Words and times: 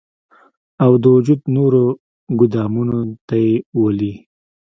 او 0.83 0.91
د 1.01 1.03
وجود 1.15 1.41
نورو 1.55 1.83
ګودامونو 2.39 2.99
ته 3.27 3.35
ئې 3.43 3.53
ولي 3.81 4.13